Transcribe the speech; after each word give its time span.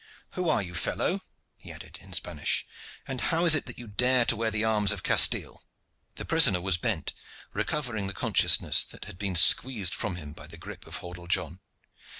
Who 0.31 0.49
are 0.49 0.63
you, 0.63 0.73
fellow?" 0.73 1.21
he 1.59 1.71
added 1.71 1.99
in 2.01 2.11
Spanish, 2.11 2.65
"and 3.07 3.21
how 3.21 3.45
is 3.45 3.53
it 3.53 3.67
that 3.67 3.77
you 3.77 3.87
dare 3.87 4.25
to 4.25 4.35
wear 4.35 4.49
the 4.49 4.63
arms 4.63 4.91
of 4.91 5.03
Castile?" 5.03 5.63
The 6.15 6.25
prisoner 6.25 6.59
was 6.59 6.79
bent 6.79 7.13
recovering 7.53 8.07
the 8.07 8.15
consciousness 8.15 8.87
which 8.91 9.05
had 9.05 9.19
been 9.19 9.35
squeezed 9.35 9.93
from 9.93 10.15
him 10.15 10.33
by 10.33 10.47
the 10.47 10.57
grip 10.57 10.87
of 10.87 11.01
Hordle 11.01 11.27
John. 11.27 11.59